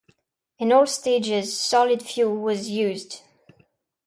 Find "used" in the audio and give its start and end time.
2.71-3.21